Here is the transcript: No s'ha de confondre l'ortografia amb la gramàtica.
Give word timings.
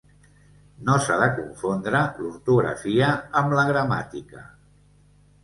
No 0.87 0.95
s'ha 1.07 1.17
de 1.23 1.27
confondre 1.39 2.01
l'ortografia 2.21 3.11
amb 3.43 3.55
la 3.61 3.67
gramàtica. 3.75 4.43